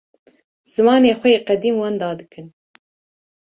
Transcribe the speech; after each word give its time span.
zimanê 0.73 1.11
xwe 1.19 1.29
yê 1.33 1.39
qedîm 1.47 1.75
wenda 1.81 2.09
dikin. 2.19 2.47